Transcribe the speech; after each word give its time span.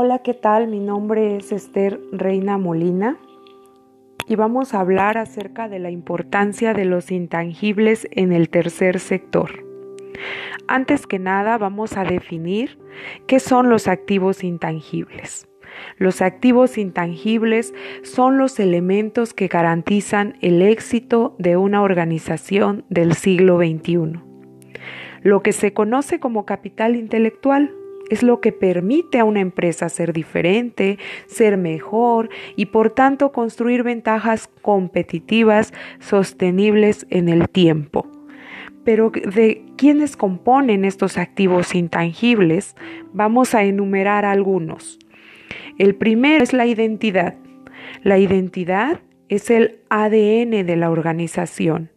Hola, 0.00 0.20
¿qué 0.20 0.32
tal? 0.32 0.68
Mi 0.68 0.78
nombre 0.78 1.34
es 1.34 1.50
Esther 1.50 1.98
Reina 2.12 2.56
Molina 2.56 3.18
y 4.28 4.36
vamos 4.36 4.72
a 4.72 4.78
hablar 4.78 5.18
acerca 5.18 5.68
de 5.68 5.80
la 5.80 5.90
importancia 5.90 6.72
de 6.72 6.84
los 6.84 7.10
intangibles 7.10 8.06
en 8.12 8.32
el 8.32 8.48
tercer 8.48 9.00
sector. 9.00 9.50
Antes 10.68 11.08
que 11.08 11.18
nada, 11.18 11.58
vamos 11.58 11.96
a 11.96 12.04
definir 12.04 12.78
qué 13.26 13.40
son 13.40 13.70
los 13.70 13.88
activos 13.88 14.44
intangibles. 14.44 15.48
Los 15.96 16.22
activos 16.22 16.78
intangibles 16.78 17.74
son 18.04 18.38
los 18.38 18.60
elementos 18.60 19.34
que 19.34 19.48
garantizan 19.48 20.38
el 20.42 20.62
éxito 20.62 21.34
de 21.40 21.56
una 21.56 21.82
organización 21.82 22.84
del 22.88 23.14
siglo 23.14 23.58
XXI. 23.58 24.20
Lo 25.22 25.42
que 25.42 25.52
se 25.52 25.72
conoce 25.72 26.20
como 26.20 26.46
capital 26.46 26.94
intelectual 26.94 27.74
es 28.10 28.22
lo 28.22 28.40
que 28.40 28.52
permite 28.52 29.18
a 29.18 29.24
una 29.24 29.40
empresa 29.40 29.88
ser 29.88 30.12
diferente, 30.12 30.98
ser 31.26 31.56
mejor 31.56 32.28
y 32.56 32.66
por 32.66 32.90
tanto 32.90 33.32
construir 33.32 33.82
ventajas 33.82 34.48
competitivas 34.62 35.72
sostenibles 36.00 37.06
en 37.10 37.28
el 37.28 37.48
tiempo. 37.48 38.06
Pero 38.84 39.10
de 39.10 39.64
quiénes 39.76 40.16
componen 40.16 40.84
estos 40.84 41.18
activos 41.18 41.74
intangibles, 41.74 42.74
vamos 43.12 43.54
a 43.54 43.64
enumerar 43.64 44.24
algunos. 44.24 44.98
El 45.78 45.94
primero 45.94 46.42
es 46.42 46.52
la 46.52 46.66
identidad. 46.66 47.34
La 48.02 48.18
identidad 48.18 49.00
es 49.28 49.50
el 49.50 49.80
ADN 49.90 50.66
de 50.66 50.76
la 50.76 50.90
organización 50.90 51.90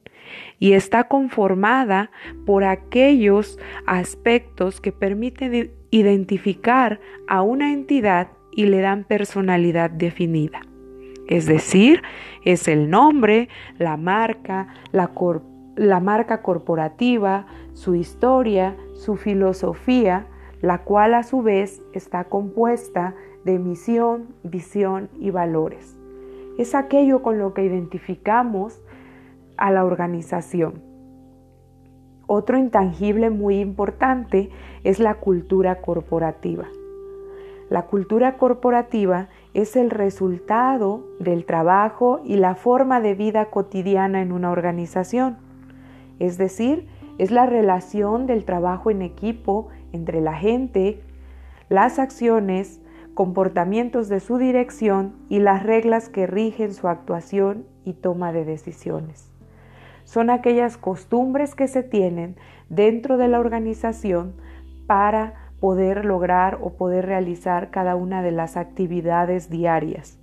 y 0.60 0.74
está 0.74 1.06
conformada 1.06 2.12
por 2.46 2.64
aquellos 2.64 3.58
aspectos 3.86 4.80
que 4.80 4.92
permiten 4.92 5.72
identificar 5.92 7.00
a 7.28 7.42
una 7.42 7.72
entidad 7.72 8.30
y 8.52 8.66
le 8.66 8.80
dan 8.80 9.04
personalidad 9.04 9.90
definida. 9.90 10.62
Es 11.28 11.46
decir, 11.46 12.02
es 12.44 12.68
el 12.68 12.90
nombre, 12.90 13.48
la 13.78 13.96
marca, 13.98 14.68
la, 14.92 16.00
marca 16.00 16.42
corporativa, 16.42 17.46
su 17.74 17.96
historia, 17.96 18.76
su 18.96 19.16
filosofía, 19.16 20.28
la 20.62 20.80
cual 20.80 21.14
a 21.14 21.24
su 21.24 21.42
vez 21.42 21.82
está 21.94 22.26
compuesta 22.26 23.16
de 23.46 23.60
misión, 23.60 24.36
visión 24.44 25.10
y 25.20 25.30
valores. 25.30 25.98
Es 26.58 26.76
aquello 26.76 27.22
con 27.22 27.40
lo 27.40 27.54
que 27.54 27.64
identificamos 27.64 28.82
a 29.58 29.72
la 29.72 29.86
organización. 29.86 30.91
Otro 32.34 32.58
intangible 32.58 33.30
muy 33.30 33.60
importante 33.60 34.52
es 34.86 35.00
la 35.00 35.16
cultura 35.16 35.82
corporativa. 35.82 36.66
La 37.70 37.88
cultura 37.88 38.38
corporativa 38.38 39.28
es 39.54 39.76
el 39.76 39.90
resultado 39.90 41.04
del 41.20 41.44
trabajo 41.44 42.22
y 42.24 42.38
la 42.38 42.56
forma 42.56 43.02
de 43.02 43.16
vida 43.16 43.48
cotidiana 43.48 44.22
en 44.22 44.32
una 44.32 44.50
organización. 44.50 45.40
Es 46.20 46.38
decir, 46.38 46.88
es 47.18 47.32
la 47.32 47.48
relación 47.48 48.28
del 48.28 48.46
trabajo 48.46 48.92
en 48.92 49.02
equipo 49.02 49.68
entre 49.92 50.22
la 50.22 50.36
gente, 50.36 51.02
las 51.68 52.00
acciones, 52.00 52.82
comportamientos 53.14 54.08
de 54.08 54.22
su 54.22 54.38
dirección 54.38 55.18
y 55.28 55.40
las 55.40 55.64
reglas 55.64 56.08
que 56.08 56.28
rigen 56.28 56.74
su 56.74 56.88
actuación 56.88 57.66
y 57.84 57.92
toma 57.92 58.32
de 58.32 58.46
decisiones 58.46 59.31
son 60.12 60.30
aquellas 60.30 60.76
costumbres 60.76 61.56
que 61.56 61.70
se 61.70 61.84
tienen 61.84 62.36
dentro 62.68 63.16
de 63.16 63.30
la 63.30 63.40
organización 63.40 64.34
para 64.86 65.36
poder 65.62 66.04
lograr 66.04 66.60
o 66.62 66.72
poder 66.72 67.06
realizar 67.06 67.70
cada 67.72 67.96
una 67.96 68.22
de 68.22 68.34
las 68.34 68.58
actividades 68.58 69.50
diarias. 69.50 70.20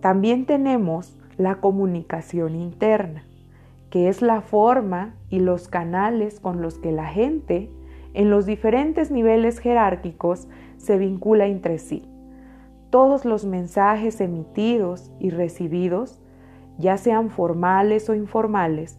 También 0.00 0.46
tenemos 0.46 1.16
la 1.36 1.60
comunicación 1.60 2.56
interna, 2.56 3.22
que 3.88 4.08
es 4.08 4.20
la 4.20 4.40
forma 4.40 5.14
y 5.30 5.38
los 5.38 5.68
canales 5.68 6.40
con 6.40 6.60
los 6.60 6.80
que 6.80 6.90
la 6.90 7.06
gente 7.06 7.70
en 8.14 8.30
los 8.30 8.46
diferentes 8.46 9.12
niveles 9.12 9.60
jerárquicos 9.60 10.48
se 10.76 10.98
vincula 10.98 11.46
entre 11.46 11.78
sí. 11.78 12.02
Todos 12.90 13.24
los 13.24 13.44
mensajes 13.44 14.20
emitidos 14.20 15.12
y 15.20 15.30
recibidos 15.30 16.20
ya 16.78 16.96
sean 16.96 17.30
formales 17.30 18.08
o 18.08 18.14
informales, 18.14 18.98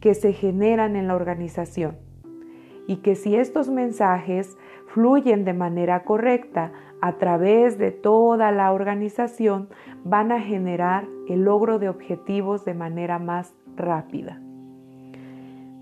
que 0.00 0.14
se 0.14 0.32
generan 0.32 0.96
en 0.96 1.08
la 1.08 1.14
organización 1.14 1.96
y 2.86 2.96
que 2.96 3.14
si 3.14 3.36
estos 3.36 3.68
mensajes 3.68 4.56
fluyen 4.86 5.44
de 5.44 5.52
manera 5.52 6.04
correcta 6.04 6.72
a 7.00 7.18
través 7.18 7.78
de 7.78 7.90
toda 7.90 8.52
la 8.52 8.72
organización, 8.72 9.68
van 10.04 10.32
a 10.32 10.40
generar 10.40 11.06
el 11.28 11.42
logro 11.42 11.78
de 11.78 11.88
objetivos 11.88 12.64
de 12.64 12.74
manera 12.74 13.18
más 13.18 13.54
rápida. 13.76 14.40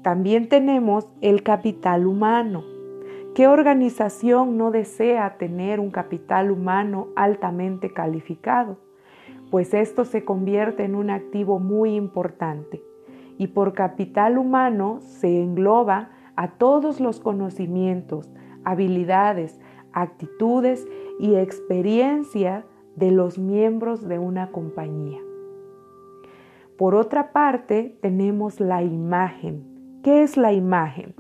También 0.03 0.49
tenemos 0.49 1.09
el 1.21 1.43
capital 1.43 2.07
humano. 2.07 2.65
¿Qué 3.35 3.47
organización 3.47 4.57
no 4.57 4.71
desea 4.71 5.37
tener 5.39 5.81
un 5.81 5.91
capital 5.91 6.51
humano 6.51 7.09
altamente 7.17 7.93
calificado? 7.93 8.79
Pues 9.55 9.73
esto 9.73 10.05
se 10.05 10.25
convierte 10.25 10.83
en 10.83 10.97
un 10.97 11.11
activo 11.11 11.61
muy 11.61 11.95
importante 11.95 12.83
y 13.39 13.47
por 13.47 13.73
capital 13.73 14.37
humano 14.37 14.99
se 15.01 15.45
engloba 15.45 16.11
a 16.35 16.59
todos 16.59 16.99
los 16.99 17.21
conocimientos, 17.21 18.29
habilidades, 18.65 19.61
actitudes 19.93 20.89
y 21.21 21.37
experiencia 21.37 22.67
de 22.97 23.13
los 23.13 23.39
miembros 23.39 24.09
de 24.09 24.19
una 24.19 24.51
compañía. 24.51 25.21
Por 26.77 26.97
otra 26.97 27.31
parte, 27.31 27.97
tenemos 28.01 28.59
la 28.59 28.83
imagen. 28.83 30.01
¿Qué 30.03 30.25
es 30.25 30.37
la 30.37 30.53
imagen? 30.53 31.15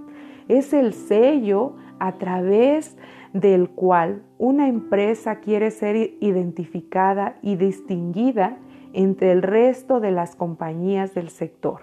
Es 0.48 0.72
el 0.72 0.92
sello 0.92 1.76
a 1.98 2.12
través 2.12 2.96
del 3.32 3.70
cual 3.70 4.22
una 4.38 4.68
empresa 4.68 5.40
quiere 5.40 5.70
ser 5.70 5.96
identificada 6.20 7.36
y 7.42 7.56
distinguida 7.56 8.58
entre 8.92 9.32
el 9.32 9.42
resto 9.42 10.00
de 10.00 10.12
las 10.12 10.36
compañías 10.36 11.14
del 11.14 11.28
sector. 11.28 11.80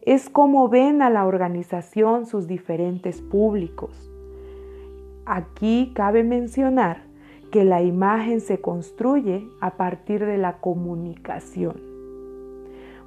Es 0.00 0.30
como 0.30 0.68
ven 0.68 1.02
a 1.02 1.10
la 1.10 1.26
organización 1.26 2.26
sus 2.26 2.48
diferentes 2.48 3.20
públicos. 3.20 4.10
Aquí 5.26 5.92
cabe 5.94 6.24
mencionar 6.24 7.04
que 7.52 7.64
la 7.64 7.82
imagen 7.82 8.40
se 8.40 8.60
construye 8.60 9.46
a 9.60 9.76
partir 9.76 10.24
de 10.24 10.38
la 10.38 10.58
comunicación. 10.58 11.92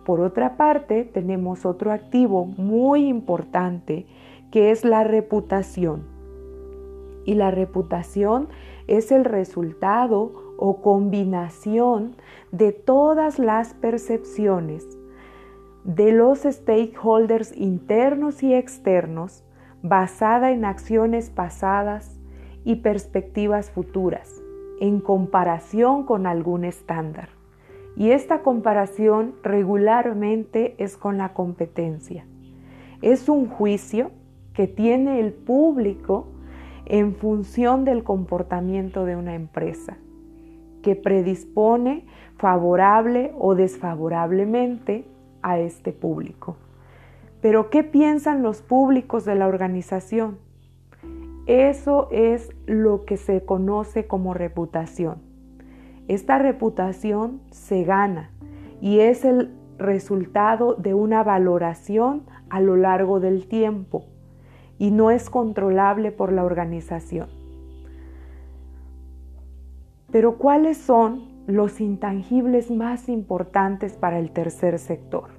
Por 0.06 0.22
otra 0.22 0.56
parte, 0.56 1.04
tenemos 1.04 1.66
otro 1.66 1.92
activo 1.92 2.46
muy 2.46 3.08
importante 3.08 4.06
que 4.52 4.72
es 4.72 4.86
la 4.86 5.04
reputación 5.04 6.16
y 7.26 7.34
la 7.34 7.52
reputación 7.52 8.48
es 8.88 9.12
el 9.12 9.26
resultado 9.26 10.32
o 10.58 10.82
combinación 10.82 12.16
de 12.52 12.72
todas 12.72 13.40
las 13.40 13.74
percepciones 13.74 14.86
de 15.84 16.12
los 16.12 16.40
stakeholders 16.40 17.56
internos 17.56 18.42
y 18.42 18.54
externos 18.54 19.44
basada 19.82 20.52
en 20.52 20.66
acciones 20.66 21.30
pasadas 21.30 22.20
y 22.64 22.78
perspectivas 22.78 23.70
futuras 23.70 24.42
en 24.80 25.00
comparación 25.00 26.06
con 26.06 26.26
algún 26.26 26.66
estándar. 26.66 27.30
Y 27.96 28.12
esta 28.12 28.42
comparación 28.42 29.36
regularmente 29.44 30.76
es 30.80 30.98
con 30.98 31.18
la 31.18 31.34
competencia. 31.34 32.26
Es 33.02 33.30
un 33.30 33.48
juicio 33.48 34.12
que 34.56 34.68
tiene 34.68 35.20
el 35.20 35.34
público 35.34 36.28
en 36.86 37.16
función 37.16 37.84
del 37.84 38.04
comportamiento 38.04 39.06
de 39.06 39.16
una 39.16 39.36
empresa, 39.36 39.98
que 40.82 40.96
predispone 40.96 42.06
favorable 42.38 43.34
o 43.38 43.54
desfavorablemente 43.56 45.06
a 45.42 45.60
este 45.60 45.92
público. 45.92 46.58
Pero 47.42 47.70
¿qué 47.70 47.84
piensan 47.84 48.44
los 48.44 48.62
públicos 48.62 49.26
de 49.26 49.36
la 49.36 49.48
organización? 49.48 50.38
Eso 51.48 52.08
es 52.12 52.50
lo 52.66 53.06
que 53.06 53.18
se 53.18 53.44
conoce 53.44 54.08
como 54.08 54.34
reputación. 54.34 55.18
Esta 56.08 56.38
reputación 56.40 57.42
se 57.52 57.84
gana 57.84 58.32
y 58.80 59.00
es 59.00 59.26
el 59.26 59.52
resultado 59.78 60.76
de 60.76 60.94
una 60.94 61.24
valoración 61.24 62.24
a 62.50 62.62
lo 62.62 62.76
largo 62.76 63.20
del 63.20 63.48
tiempo 63.48 64.06
y 64.78 64.92
no 64.92 65.12
es 65.12 65.30
controlable 65.30 66.12
por 66.12 66.32
la 66.32 66.44
organización. 66.44 67.28
Pero 70.12 70.38
¿cuáles 70.38 70.78
son 70.78 71.28
los 71.48 71.82
intangibles 71.82 72.72
más 72.72 73.10
importantes 73.10 73.94
para 73.98 74.20
el 74.20 74.32
tercer 74.32 74.80
sector? 74.80 75.30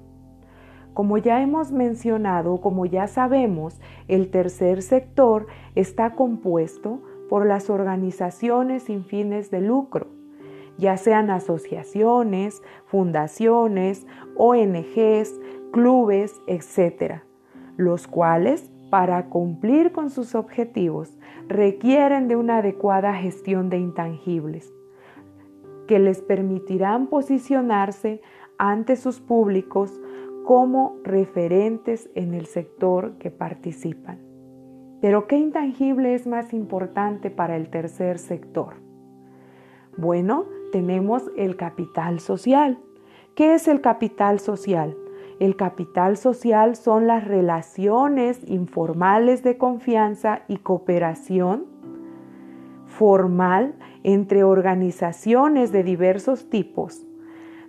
Como 0.92 1.18
ya 1.18 1.42
hemos 1.42 1.72
mencionado, 1.72 2.60
como 2.60 2.86
ya 2.86 3.06
sabemos, 3.06 3.80
el 4.08 4.30
tercer 4.30 4.82
sector 4.82 5.46
está 5.74 6.14
compuesto 6.14 7.02
por 7.28 7.46
las 7.46 7.68
organizaciones 7.70 8.84
sin 8.84 9.04
fines 9.04 9.50
de 9.50 9.60
lucro, 9.60 10.06
ya 10.78 10.96
sean 10.96 11.30
asociaciones, 11.30 12.62
fundaciones, 12.86 14.06
ONGs, 14.36 15.40
clubes, 15.72 16.34
etc., 16.46 17.22
los 17.76 18.06
cuales, 18.06 18.70
para 18.90 19.26
cumplir 19.26 19.92
con 19.92 20.10
sus 20.10 20.34
objetivos, 20.34 21.18
requieren 21.48 22.28
de 22.28 22.36
una 22.36 22.58
adecuada 22.58 23.14
gestión 23.14 23.68
de 23.68 23.78
intangibles, 23.78 24.72
que 25.86 25.98
les 25.98 26.22
permitirán 26.22 27.06
posicionarse 27.08 28.20
ante 28.58 28.96
sus 28.96 29.20
públicos 29.20 30.00
como 30.44 30.96
referentes 31.02 32.08
en 32.14 32.34
el 32.34 32.46
sector 32.46 33.18
que 33.18 33.30
participan. 33.30 34.20
Pero 35.00 35.26
¿qué 35.26 35.36
intangible 35.36 36.14
es 36.14 36.26
más 36.26 36.52
importante 36.52 37.30
para 37.30 37.56
el 37.56 37.68
tercer 37.68 38.18
sector? 38.18 38.74
Bueno, 39.96 40.46
tenemos 40.72 41.30
el 41.36 41.56
capital 41.56 42.20
social. 42.20 42.78
¿Qué 43.34 43.54
es 43.54 43.68
el 43.68 43.80
capital 43.80 44.40
social? 44.40 44.96
El 45.38 45.56
capital 45.56 46.16
social 46.16 46.76
son 46.76 47.06
las 47.06 47.26
relaciones 47.26 48.40
informales 48.46 49.42
de 49.42 49.58
confianza 49.58 50.42
y 50.48 50.56
cooperación 50.58 51.66
formal 52.86 53.74
entre 54.04 54.44
organizaciones 54.44 55.72
de 55.72 55.82
diversos 55.82 56.48
tipos, 56.48 57.04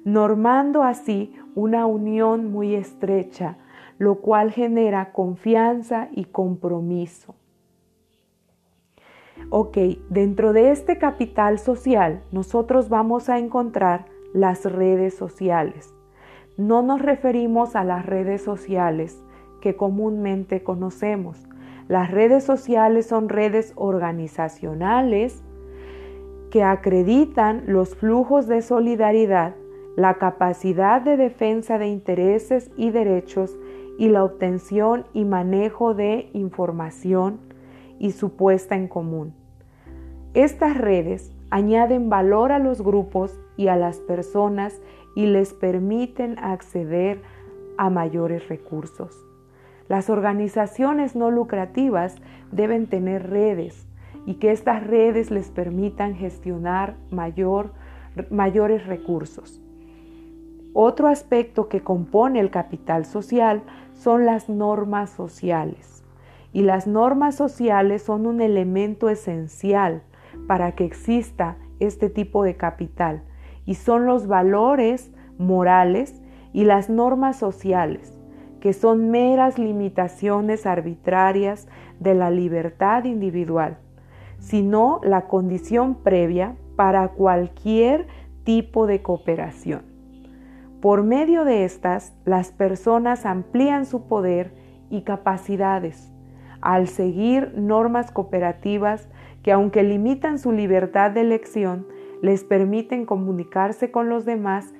normando 0.05 0.83
así 0.83 1.35
una 1.55 1.85
unión 1.85 2.49
muy 2.51 2.75
estrecha, 2.75 3.57
lo 3.97 4.21
cual 4.21 4.51
genera 4.51 5.11
confianza 5.11 6.07
y 6.13 6.25
compromiso. 6.25 7.35
Ok, 9.49 9.77
dentro 10.09 10.53
de 10.53 10.71
este 10.71 10.97
capital 10.97 11.59
social 11.59 12.23
nosotros 12.31 12.87
vamos 12.87 13.27
a 13.27 13.37
encontrar 13.39 14.05
las 14.33 14.63
redes 14.63 15.15
sociales. 15.15 15.96
No 16.57 16.81
nos 16.81 17.03
referimos 17.03 17.75
a 17.75 17.83
las 17.83 18.03
redes 18.03 18.41
sociales 18.41 19.21
que 19.61 19.75
comúnmente 19.75 20.63
conocemos. 20.63 21.47
Las 21.87 22.09
redes 22.09 22.43
sociales 22.43 23.05
son 23.05 23.29
redes 23.29 23.73
organizacionales 23.75 25.43
que 26.49 26.63
acreditan 26.63 27.63
los 27.67 27.95
flujos 27.95 28.47
de 28.47 28.63
solidaridad, 28.63 29.53
la 29.95 30.15
capacidad 30.15 30.99
de 30.99 31.15
defensa 31.15 31.77
de 31.77 31.89
intereses 31.89 32.71
y 32.75 32.89
derechos 32.89 33.55
y 33.99 34.09
la 34.09 34.23
obtención 34.23 35.05
y 35.13 35.25
manejo 35.25 35.93
de 35.93 36.29
información 36.33 37.39
y 37.99 38.11
su 38.11 38.35
puesta 38.35 38.75
en 38.75 38.87
común. 38.87 39.33
Estas 40.33 40.75
redes 40.75 41.31
añaden 41.49 42.09
valor 42.09 42.51
a 42.51 42.59
los 42.59 42.81
grupos 42.81 43.39
y 43.57 43.67
a 43.67 43.75
las 43.75 43.99
personas 43.99 44.81
y 45.17 45.25
les 45.25 45.51
permiten 45.51 46.37
acceder 46.37 47.23
a 47.75 47.89
mayores 47.89 48.47
recursos. 48.49 49.17
Las 49.89 50.11
organizaciones 50.11 51.15
no 51.15 51.31
lucrativas 51.31 52.17
deben 52.51 52.85
tener 52.85 53.27
redes 53.27 53.87
y 54.27 54.35
que 54.35 54.51
estas 54.51 54.85
redes 54.85 55.31
les 55.31 55.49
permitan 55.49 56.13
gestionar 56.13 56.97
mayor, 57.09 57.73
mayores 58.29 58.85
recursos. 58.85 59.59
Otro 60.73 61.07
aspecto 61.07 61.67
que 61.67 61.81
compone 61.81 62.39
el 62.39 62.51
capital 62.51 63.03
social 63.03 63.63
son 63.93 64.23
las 64.23 64.49
normas 64.49 65.09
sociales. 65.09 66.03
Y 66.53 66.61
las 66.61 66.85
normas 66.85 67.33
sociales 67.33 68.03
son 68.03 68.27
un 68.27 68.39
elemento 68.39 69.09
esencial 69.09 70.03
para 70.47 70.73
que 70.73 70.85
exista 70.85 71.57
este 71.79 72.11
tipo 72.11 72.43
de 72.43 72.55
capital 72.55 73.23
y 73.67 73.75
son 73.75 74.07
los 74.07 74.25
valores 74.25 75.11
morales 75.37 76.19
y 76.53 76.63
las 76.63 76.89
normas 76.89 77.35
sociales, 77.37 78.17
que 78.59 78.73
son 78.73 79.11
meras 79.11 79.59
limitaciones 79.59 80.65
arbitrarias 80.65 81.67
de 81.99 82.15
la 82.15 82.31
libertad 82.31 83.03
individual, 83.03 83.77
sino 84.39 84.99
la 85.03 85.27
condición 85.27 85.93
previa 85.95 86.55
para 86.75 87.09
cualquier 87.09 88.07
tipo 88.43 88.87
de 88.87 89.03
cooperación. 89.03 89.83
Por 90.81 91.03
medio 91.03 91.43
de 91.43 91.65
estas, 91.65 92.15
las 92.23 92.51
personas 92.51 93.25
amplían 93.25 93.85
su 93.85 94.07
poder 94.07 94.53
y 94.89 95.01
capacidades 95.01 96.11
al 96.61 96.87
seguir 96.87 97.53
normas 97.55 98.11
cooperativas 98.11 99.09
que 99.43 99.51
aunque 99.51 99.83
limitan 99.83 100.39
su 100.39 100.51
libertad 100.51 101.11
de 101.11 101.21
elección, 101.21 101.87
les 102.21 102.43
permiten 102.43 103.05
comunicarse 103.05 103.91
con 103.91 104.09
los 104.09 104.25
demás 104.25 104.73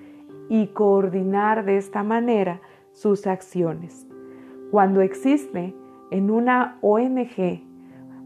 y 0.50 0.68
coordinar 0.68 1.66
de 1.66 1.78
esta 1.78 2.04
manera 2.04 2.62
sus 2.94 3.28
acciones. 3.28 4.07
Cuando 4.72 5.01
existe 5.01 5.75
en 6.12 6.31
una 6.31 6.78
ONG 6.81 7.62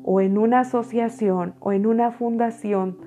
o 0.04 0.22
en 0.22 0.38
una 0.38 0.62
asociación 0.62 1.54
o 1.60 1.72
en 1.72 1.86
una 1.86 2.12
fundación 2.12 2.98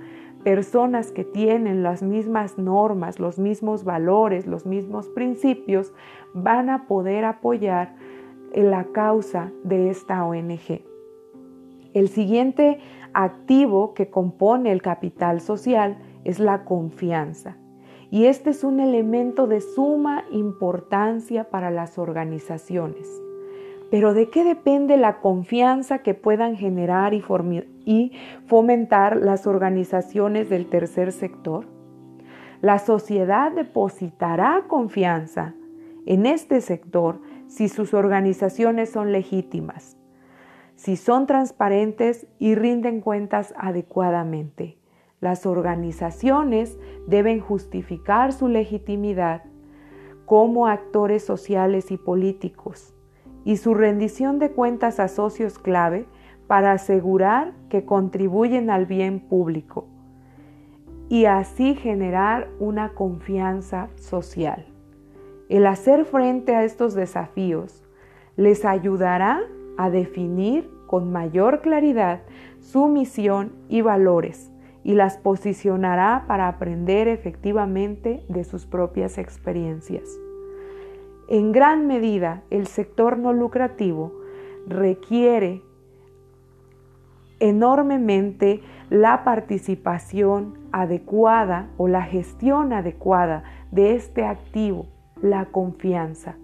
personas 0.45 1.11
que 1.11 1.25
tienen 1.25 1.83
las 1.83 2.03
mismas 2.03 2.59
normas, 2.59 3.19
los 3.19 3.39
mismos 3.39 3.83
valores, 3.85 4.47
los 4.47 4.67
mismos 4.67 5.09
principios, 5.09 5.93
van 6.35 6.69
a 6.69 6.87
poder 6.87 7.25
apoyar 7.25 7.95
la 8.55 8.85
causa 8.85 9.51
de 9.65 9.91
esta 9.91 10.25
ONG. 10.25 10.94
El 11.95 12.09
siguiente 12.09 12.79
activo 13.13 13.95
que 13.95 14.11
compone 14.11 14.73
el 14.73 14.83
capital 14.83 15.41
social 15.41 15.97
es 16.25 16.41
la 16.41 16.65
confianza. 16.65 17.57
Y 18.11 18.27
este 18.27 18.51
es 18.51 18.65
un 18.65 18.81
elemento 18.81 19.47
de 19.47 19.61
suma 19.61 20.25
importancia 20.31 21.51
para 21.51 21.71
las 21.71 21.99
organizaciones. 21.99 23.09
Pero 23.91 24.13
¿de 24.13 24.29
qué 24.29 24.43
depende 24.43 24.97
la 24.97 25.21
confianza 25.21 25.99
que 25.99 26.15
puedan 26.15 26.57
generar 26.57 27.15
y, 27.15 28.13
fomentar 28.47 29.17
las 29.17 29.47
organizaciones 29.47 30.51
del 30.51 30.67
tercer 30.67 31.13
sector? 31.13 31.67
La 32.61 32.81
sociedad 32.81 33.53
depositará 33.53 34.65
confianza 34.67 35.55
en 36.07 36.27
este 36.27 36.61
sector 36.61 37.21
si 37.47 37.69
sus 37.69 37.95
organizaciones 37.95 38.91
son 38.91 39.13
legítimas, 39.13 39.97
si 40.77 40.97
son 40.97 41.27
transparentes 41.27 42.27
y 42.39 42.55
rinden 42.55 43.01
cuentas 43.01 43.55
adecuadamente. 43.57 44.79
Las 45.21 45.47
organizaciones 45.47 46.79
deben 47.07 47.41
justificar 47.41 48.33
su 48.33 48.49
legitimidad 48.49 49.43
como 50.27 50.67
actores 50.67 51.25
sociales 51.25 51.91
y 51.91 51.97
políticos 51.97 52.95
y 53.45 53.57
su 53.59 53.75
rendición 53.75 54.39
de 54.39 54.51
cuentas 54.51 55.01
a 55.01 55.09
socios 55.09 55.59
clave 55.59 56.07
para 56.47 56.73
asegurar 56.73 57.53
que 57.69 57.85
contribuyen 57.85 58.71
al 58.71 58.87
bien 58.87 59.21
público 59.21 59.87
y 61.09 61.27
así 61.27 61.75
generar 61.75 62.49
una 62.59 62.95
confianza 62.95 63.89
social. 63.97 64.67
El 65.49 65.67
hacer 65.67 66.05
frente 66.07 66.55
a 66.55 66.65
estos 66.65 66.95
desafíos 66.95 67.83
les 68.37 68.65
ayudará 68.65 69.43
a 69.77 69.91
definir 69.91 70.71
con 70.87 71.11
mayor 71.13 71.61
claridad 71.61 72.23
su 72.61 72.89
misión 72.89 73.53
y 73.69 73.81
valores 73.81 74.51
y 74.85 74.95
las 74.95 75.17
posicionará 75.17 76.25
para 76.29 76.47
aprender 76.47 77.09
efectivamente 77.09 78.25
de 78.29 78.45
sus 78.45 78.67
propias 78.67 79.19
experiencias. 79.19 80.09
En 81.29 81.53
gran 81.53 81.87
medida, 81.87 82.43
el 82.51 82.67
sector 82.67 83.19
no 83.19 83.33
lucrativo 83.33 84.13
requiere 84.67 85.63
enormemente 87.41 88.63
la 88.91 89.25
participación 89.25 90.59
adecuada 90.73 91.69
o 91.79 91.89
la 91.89 92.03
gestión 92.03 92.73
adecuada 92.73 93.45
de 93.71 93.95
este 93.95 94.25
activo, 94.25 94.87
la 95.21 95.47
confianza, 95.47 96.37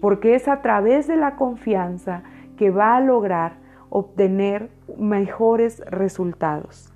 porque 0.00 0.34
es 0.34 0.48
a 0.48 0.62
través 0.62 1.08
de 1.08 1.16
la 1.16 1.36
confianza 1.36 2.22
que 2.60 2.70
va 2.70 2.94
a 2.94 3.00
lograr 3.00 3.54
obtener 3.88 4.68
mejores 4.98 5.80
resultados. 5.86 6.92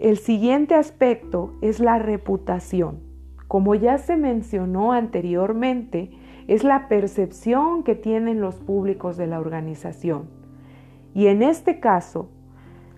El 0.00 0.18
siguiente 0.18 0.74
aspecto 0.74 1.52
es 1.60 1.78
la 1.78 2.00
reputación. 2.00 2.98
Como 3.46 3.76
ya 3.76 3.96
se 3.98 4.16
mencionó 4.16 4.90
anteriormente, 4.90 6.10
es 6.48 6.64
la 6.64 6.88
percepción 6.88 7.84
que 7.84 7.94
tienen 7.94 8.40
los 8.40 8.56
públicos 8.56 9.16
de 9.16 9.28
la 9.28 9.38
organización. 9.38 10.28
Y 11.14 11.28
en 11.28 11.44
este 11.44 11.78
caso, 11.78 12.28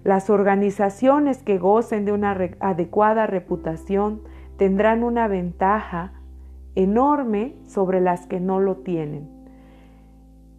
las 0.05 0.31
organizaciones 0.31 1.43
que 1.43 1.59
gocen 1.59 2.07
de 2.07 2.12
una 2.12 2.35
adecuada 2.61 3.27
reputación 3.27 4.23
tendrán 4.57 5.03
una 5.03 5.29
ventaja 5.29 6.15
enorme 6.77 7.57
sobre 7.67 8.00
las 8.00 8.27
que 8.27 8.41
no 8.41 8.59
lo 8.59 8.77
tienen. 8.77 9.40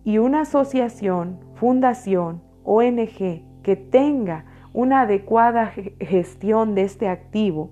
Y 0.03 0.17
una 0.17 0.41
asociación, 0.41 1.39
fundación, 1.55 2.41
ONG 2.63 3.43
que 3.63 3.75
tenga 3.75 4.45
una 4.73 5.01
adecuada 5.01 5.71
gestión 5.99 6.75
de 6.75 6.83
este 6.83 7.07
activo, 7.07 7.71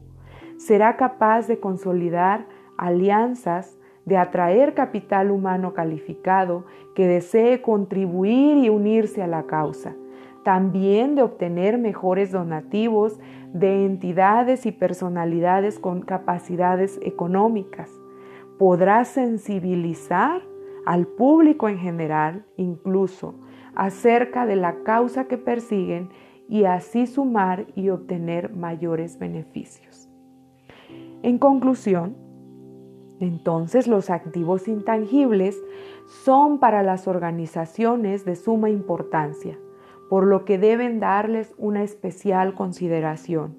será 0.58 0.98
capaz 0.98 1.48
de 1.48 1.60
consolidar 1.60 2.46
alianzas, 2.78 3.78
de 4.06 4.18
atraer 4.18 4.74
capital 4.74 5.32
humano 5.32 5.74
calificado 5.74 6.66
que 6.96 7.08
desee 7.08 7.62
contribuir 7.62 8.58
y 8.58 8.70
unirse 8.70 9.22
a 9.22 9.28
la 9.28 9.44
causa, 9.44 9.96
también 10.44 11.16
de 11.16 11.24
obtener 11.24 11.78
mejores 11.78 12.32
donativos 12.32 13.20
de 13.54 13.86
entidades 13.86 14.66
y 14.66 14.72
personalidades 14.72 15.80
con 15.80 16.02
capacidades 16.02 17.00
económicas. 17.02 17.90
Podrá 18.58 19.06
sensibilizar 19.06 20.42
al 20.90 21.06
público 21.06 21.70
en 21.70 21.78
general, 21.78 22.48
incluso, 22.58 23.36
acerca 23.76 24.48
de 24.48 24.56
la 24.56 24.82
causa 24.82 25.26
que 25.26 25.38
persiguen 25.38 26.10
y 26.48 26.64
así 26.64 27.06
sumar 27.06 27.68
y 27.76 27.90
obtener 27.90 28.56
mayores 28.56 29.20
beneficios. 29.20 30.10
En 31.22 31.38
conclusión, 31.38 32.18
entonces 33.20 33.88
los 33.88 34.10
activos 34.10 34.68
intangibles 34.68 35.62
son 36.24 36.58
para 36.58 36.82
las 36.82 37.08
organizaciones 37.08 38.26
de 38.26 38.36
suma 38.36 38.72
importancia, 38.72 39.60
por 40.10 40.26
lo 40.26 40.44
que 40.44 40.58
deben 40.58 41.00
darles 41.00 41.54
una 41.60 41.84
especial 41.84 42.56
consideración. 42.56 43.56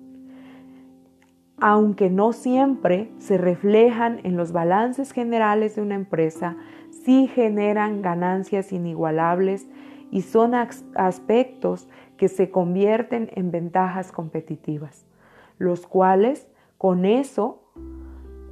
Aunque 1.60 2.10
no 2.10 2.32
siempre 2.32 3.12
se 3.18 3.38
reflejan 3.38 4.18
en 4.24 4.36
los 4.36 4.50
balances 4.50 5.12
generales 5.12 5.76
de 5.76 5.82
una 5.82 5.94
empresa, 5.94 6.56
sí 6.90 7.28
generan 7.28 8.02
ganancias 8.02 8.72
inigualables 8.72 9.68
y 10.10 10.22
son 10.22 10.54
aspectos 10.54 11.88
que 12.16 12.28
se 12.28 12.50
convierten 12.50 13.30
en 13.34 13.50
ventajas 13.50 14.12
competitivas, 14.12 15.06
los 15.58 15.86
cuales 15.86 16.48
con 16.78 17.04
eso 17.04 17.62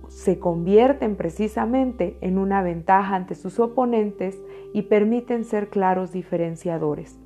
se 0.09 0.39
convierten 0.39 1.17
precisamente 1.17 2.17
en 2.21 2.39
una 2.39 2.63
ventaja 2.63 3.15
ante 3.15 3.35
sus 3.35 3.61
oponentes 3.61 4.41
y 4.73 4.83
permiten 4.83 5.45
ser 5.45 5.69
claros 5.69 6.13
diferenciadores. 6.13 7.19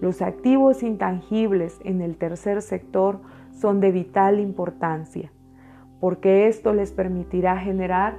Los 0.00 0.22
activos 0.22 0.82
intangibles 0.82 1.80
en 1.84 2.00
el 2.00 2.16
tercer 2.16 2.62
sector 2.62 3.20
son 3.52 3.80
de 3.80 3.92
vital 3.92 4.40
importancia, 4.40 5.32
porque 6.00 6.48
esto 6.48 6.72
les 6.72 6.92
permitirá 6.92 7.58
generar 7.58 8.16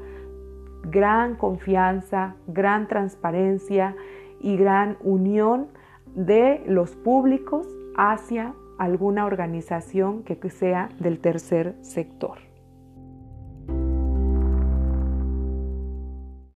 gran 0.83 1.35
confianza, 1.35 2.35
gran 2.47 2.87
transparencia 2.87 3.95
y 4.39 4.57
gran 4.57 4.97
unión 5.01 5.67
de 6.15 6.63
los 6.67 6.95
públicos 6.95 7.67
hacia 7.95 8.53
alguna 8.77 9.25
organización 9.25 10.23
que 10.23 10.49
sea 10.49 10.89
del 10.99 11.19
tercer 11.19 11.75
sector. 11.81 12.52